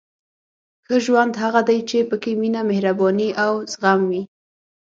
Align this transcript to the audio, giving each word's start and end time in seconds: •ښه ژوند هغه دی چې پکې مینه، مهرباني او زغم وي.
•ښه 0.85 0.95
ژوند 1.05 1.33
هغه 1.43 1.61
دی 1.69 1.79
چې 1.89 1.97
پکې 2.09 2.31
مینه، 2.41 2.61
مهرباني 2.69 3.29
او 3.43 3.53
زغم 3.73 4.01
وي. 4.09 4.21